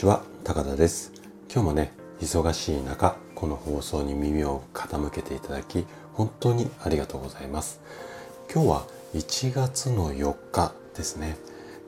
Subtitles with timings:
[0.00, 1.12] ちは高田です。
[1.52, 1.92] 今日もね
[2.22, 5.84] 忙しい中この放送に耳を傾けていただき
[6.14, 7.82] 本当にありがとうございます。
[8.50, 11.36] 今日は1月の4日ですね。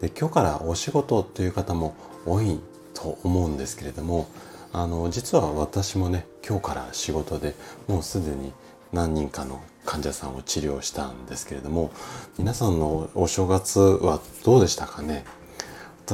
[0.03, 1.95] で今日からお仕事という方も
[2.27, 2.61] 多い
[2.93, 4.29] と思うんですけれども
[4.75, 7.55] あの実は私もね今日から仕事で
[7.89, 8.53] もうすでに
[8.93, 11.91] 何人かの患者さんを治療したんですけれども
[12.37, 15.25] 皆さんのお正月はどうでしたかね？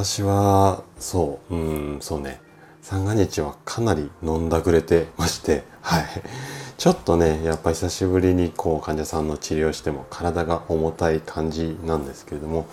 [0.04, 1.54] 私はそう。
[1.56, 2.40] うんそうね。
[2.82, 6.04] 三が日はかなり飲んだくれてましてはい。
[6.76, 12.68] ちょっとねやっぱ久しぶりにこう患者さんの治療しても体が重たい感じなんですけれども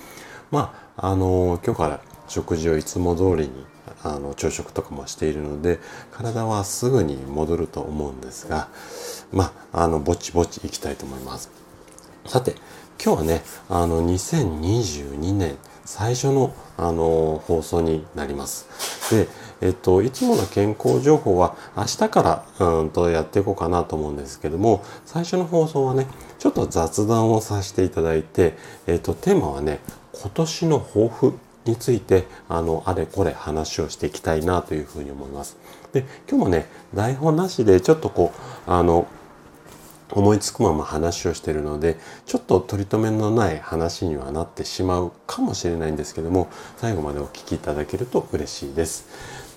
[0.52, 3.66] まああの今日から食事をいつも通りに
[4.03, 5.80] あの朝食とかもしているので
[6.11, 8.67] 体はすぐに戻ると思うんですが
[9.33, 11.49] まああのぼちぼちいきたいと思います。
[12.27, 12.55] さて
[13.03, 18.67] 今日はねあの2022年最初の、あの放送になります。
[19.16, 19.28] で、
[19.61, 22.23] えっと、いつもの健康情報は明日か
[22.59, 26.08] らうんとやっていこうかなと思うんですけども、最初の放送はね、
[26.39, 29.80] ちょっと雑談をさせていただいて、えっと、テーマはね、
[30.13, 31.33] 今年の抱負
[31.66, 35.58] について、あの、あれこれ話をしていきたいなというふうに思います。
[35.94, 38.33] で、今日もね、台本なしでちょっとこ
[38.67, 39.08] う、あの、
[40.11, 49.08] 思いつくまま話をしているのでちょっと取り留めのない話にはなってしまうかもしれないんですけども最後までお聞きいただけると嬉しいです。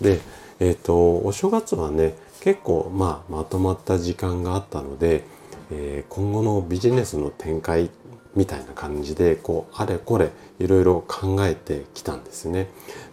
[0.01, 0.21] で、
[0.61, 5.25] えっ、ー、とお正月はね結構まあまとまった時間があったので、
[5.71, 7.91] えー、今後のビジネスの展開
[8.35, 12.69] みたいな感じでこうあれこれいろいろ考えてきたんですね。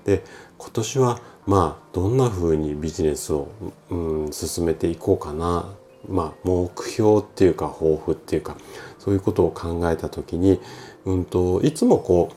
[0.06, 0.24] で
[0.58, 3.50] 今年はまあどんな風にビジネスを、
[3.90, 5.70] うん、進めていこうかな
[6.10, 8.58] まあ、目標っていうか抱負っていうか
[9.00, 10.60] そういうことを考えた時に、
[11.06, 12.32] うんと、いつもこ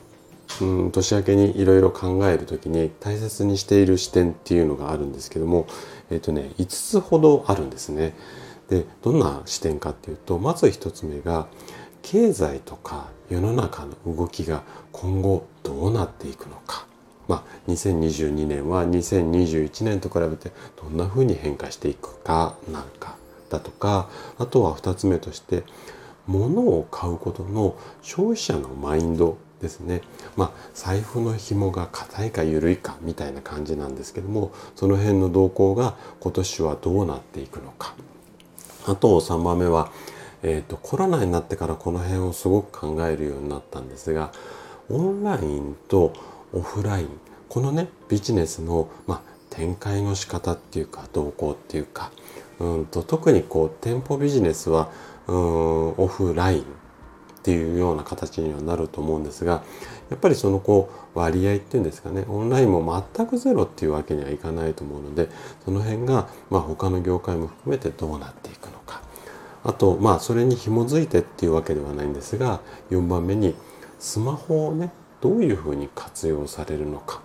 [0.61, 5.67] う、うん、年明けにいろいろ考える時に大切にしている視点っていうのがあるんですけども、
[6.09, 8.13] えっ、とね、5つほどあるんですね。
[8.69, 11.47] でどんな視点かっていうとまず1つ目が
[12.01, 16.87] 経済とか世の中の動きが今後どうなっていくのか。
[17.27, 23.17] まあ、2022年は2021年と比べてどんな風に変化していくかなんか
[23.49, 25.63] だとかあとは2つ目として
[26.27, 30.01] 物を買うことの消費者のマインドですね。
[30.37, 37.93] まあ、財布の紐が硬いか緩いかみたいな感じなんですけどもその辺の動向が今年はどうなっていくのか。
[38.85, 39.91] あと3番目は、
[40.41, 44.31] えーと、コロナになってからこの辺をすごく考えるようになったんですが
[44.89, 46.13] オンラインと
[46.53, 47.09] オフライン
[47.49, 52.11] このねビジネスの、まあ、展開の仕方っていうか動向っていうか
[52.59, 54.89] うんと特にこう店舗ビジネスは
[55.27, 56.63] うんオフラインっ
[57.41, 59.63] ていうような形にはなると思うんですが
[60.09, 65.29] やっぱりそのこう割合っていうんですかねオンラインも全くゼロっていうわけにはいかないと思うので
[65.63, 69.01] その辺がまあ他の業界も含めてどうなっていくのか。
[69.63, 73.55] あとまあそれに紐づいてっていうわけではないんですが4番目に
[73.99, 77.21] スマホをねどういうふうに活用されるのか。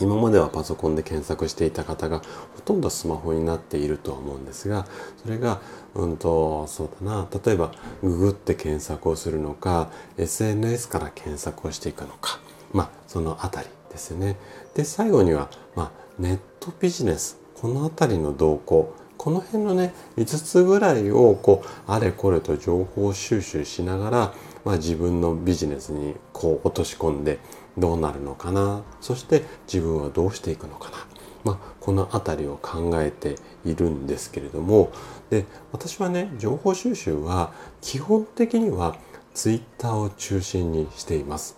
[0.00, 2.22] 今まではパソコンで検索していた方が
[2.68, 4.86] とんどスマホになっていると思うんですが
[5.22, 5.62] それが
[5.94, 7.26] うんとそうだな。
[7.42, 12.40] 例えばググって検索をするのか SNS から検索をしていくのか。
[12.74, 14.36] まあその辺りですね。
[14.74, 17.38] で最後には、まあ、ネットビジネス。
[17.58, 18.92] この辺りの動向。
[19.16, 24.34] この辺のね5つぐらいをこうあれこれと情報収集しながら、
[24.66, 27.38] まあ、自分のビジネスにこう落とし込んで
[27.78, 28.82] どうなるのかな。
[29.00, 30.98] そして自分はどうしていくのかな、
[31.44, 34.92] まあ、この辺りを考えているんですけれども
[35.30, 37.50] で私はね情報収集は
[37.80, 38.94] 基本的には
[39.32, 41.56] ツイッターを中心にしています。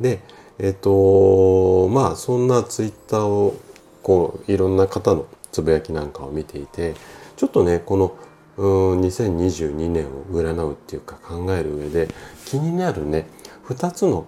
[0.00, 0.20] で
[0.60, 3.56] えっ、とまあそんなツイッターを
[4.04, 6.94] こういろんな方のつぶやきなんかを見ていて
[7.34, 8.14] ちょっとねこの
[8.58, 12.06] うん2022年を占うっていうか考える上で
[12.44, 13.26] 気になるね
[13.66, 14.26] 2つの、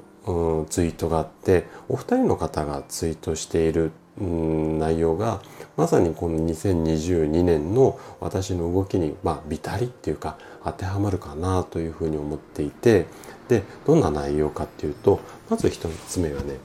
[0.68, 5.40] ツイートがあってお二人の方がツイートしている、うん、内容が
[5.76, 13.06] まさにこの2022年の私の動きに、まあ、ビタリっていうか当てはまるかなというふうに思っていて
[13.48, 15.20] でどんな内容かっていうと
[15.50, 16.58] まず一つ目はね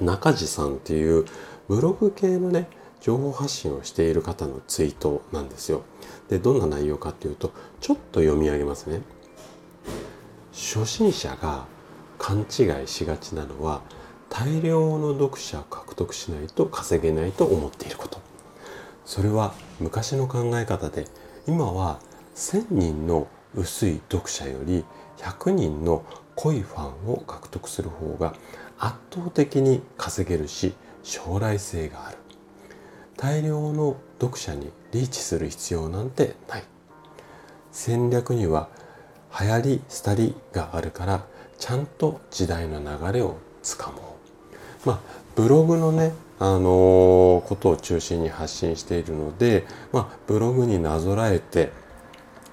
[0.00, 1.26] 中地さんっていう
[1.68, 2.68] ブログ系のね
[3.00, 5.82] 情報発信をしている方のツイートなんですよ。
[6.30, 9.02] でどんな内容かっていうとちょっと読み上げますね。
[10.52, 11.66] 初心者が
[12.18, 13.82] 勘違いしがちなのは
[14.36, 18.20] 大量の読者獲得しないと稼げないと思っていること。
[19.04, 21.06] それは昔の考え方で
[21.46, 22.00] 今は
[22.34, 24.84] 1,000人の薄い読者より
[25.18, 26.04] 100人の
[26.34, 28.34] 濃いファンを獲得する方が
[28.76, 32.18] 圧倒的に稼げるし将来性がある。
[33.16, 36.64] 大量の読者にリーチする必要なんてない。
[37.70, 38.68] 戦略には
[39.40, 41.24] 流行り廃りがあるから
[41.56, 44.23] ちゃんと時代の流れをつかもう。
[44.84, 45.00] まあ
[45.34, 51.70] ブログのねあのー、ことを中心に発信しているので、まあ、ブログになぞらえて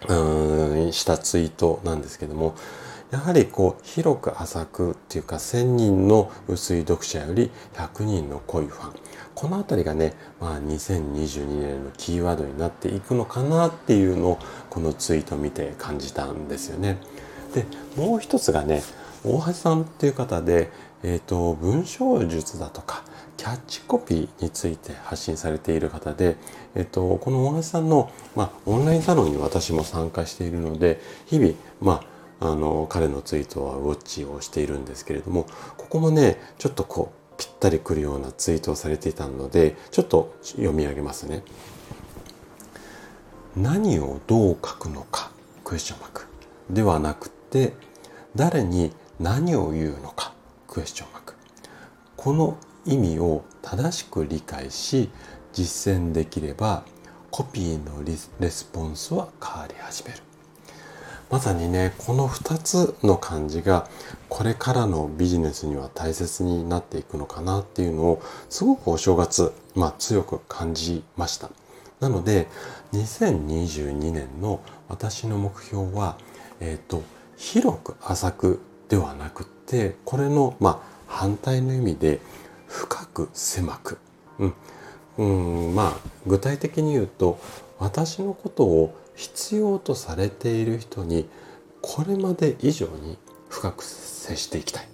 [0.07, 2.55] うんしたツイートなんですけども
[3.11, 8.93] やはりこう広く浅くっていうか1,000人の薄い読者より100人の濃いファン
[9.35, 14.39] この辺りがね、まあ、2022年のキーワードになっていくのかなっていうのを
[14.69, 16.97] このツイート見て感じたんですよね。
[17.53, 17.65] で
[17.97, 18.81] もう一つがね
[19.23, 20.71] 大橋さんっていう方で、
[21.03, 23.03] えーと、文章術だとか
[23.37, 26.37] キャッチコピーについて発信されている方で、
[26.75, 32.03] えっと、この大橋さんの、まあ、オンラインサロンに私も参加しているので日々、ま
[32.39, 35.47] あ、あの彼のツイートはウォッチをしているんですけれども
[35.77, 41.43] ここもねちょっとこうぴったりくるようなツイートをされていたのでちょっと読み上げますね。
[43.55, 45.31] 何をどう書くのか？
[45.63, 46.27] クエスチョンマーク
[46.69, 47.73] ではなくて
[48.35, 50.33] 誰に何を言うのか？
[50.67, 51.35] クエスチョンマーク。
[52.17, 55.11] この意味を正しく理解し
[55.53, 56.83] 実践できれば
[57.29, 60.17] コピーのレスポンスは変わり始める。
[61.29, 63.87] まさにねこの2つの漢字が
[64.27, 71.51] これからのビジネスには大切になっていくのかなっていうのをすごくお正月、まあ、強く感じました。
[71.99, 72.47] なので
[72.93, 76.17] 2022年の私の目標は、
[76.59, 77.03] えっ、ー、と
[77.37, 78.59] 広く浅く
[78.91, 82.19] ではなくってこれのまあ反対の意味で
[82.67, 83.97] 深く狭く、
[84.37, 84.53] うん、
[85.17, 85.93] うんまあ
[86.27, 87.39] 具体的に言うと
[87.79, 91.29] 私のことを必要とされている人に
[91.81, 93.17] これまで以上に
[93.47, 94.87] 深く接していきたい。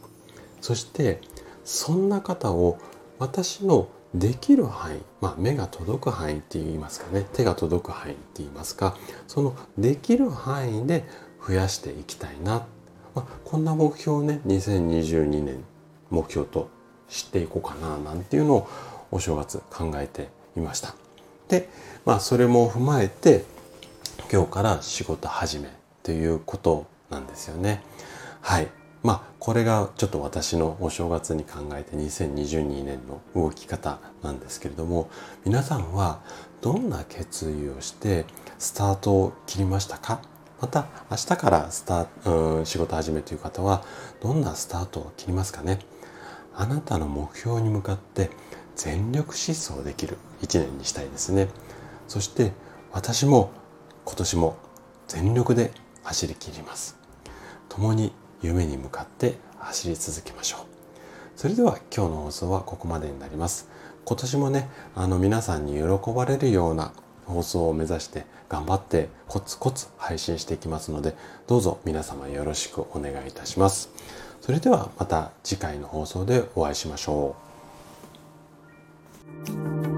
[0.62, 1.20] そして
[1.66, 2.78] そんな方を
[3.18, 7.26] 私のできる範囲、まあ、目が届く範囲って言いますかね。
[7.34, 8.96] 手が届く範囲って言いますか。
[9.28, 11.04] そのできる範囲で
[11.46, 12.64] 増やしていきたいなっ、
[13.18, 15.64] まあ、こんな目標をね2022年
[16.12, 16.70] 目標と
[17.10, 18.70] 知っていこうかななんていうのを
[19.10, 20.94] お正月考えていました。
[21.48, 21.68] で、
[22.06, 23.44] まあそれも踏まえて
[24.32, 25.72] 今日から仕事始め
[26.04, 27.82] ということなんですよね。
[28.42, 28.68] はい。
[29.02, 35.10] まあこれがちょっと私のお正月に考えて2022年の動き方なんですけれども
[35.44, 36.20] 皆さんは
[36.62, 38.26] どんな決意をして
[38.60, 40.22] スタートを切りましたか？
[40.60, 43.84] また明日からスター、うん、仕事始めという方は
[44.22, 45.80] どんなスタートを切りますかね？
[46.56, 48.32] あなたの目標に向かって
[48.76, 51.50] 全力疾走できる一年にしたいですね。
[52.08, 52.54] そして
[52.92, 53.52] 私も
[54.06, 54.58] 今年も
[55.08, 55.72] 全力で
[56.04, 56.98] 走り切ります。
[57.70, 60.62] 共に夢に向かって走り続けましょう。
[61.36, 63.70] それでは今日の放送はここまでになります。
[64.06, 66.94] 今年もねあの皆さんに喜ばれるような
[67.28, 71.16] 放送を目指して頑張ってコツコツ配信していきますので
[71.48, 73.90] どうぞ皆様よろしくお願いいたします。
[74.42, 77.36] それではまた次回の放送でお会いしましょ
[79.94, 79.97] う。